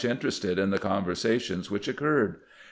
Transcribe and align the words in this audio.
interested 0.03 0.57
in 0.57 0.71
the 0.71 0.79
con 0.79 1.05
versations 1.05 1.67
wMch 1.69 1.87
occurred. 1.87 2.37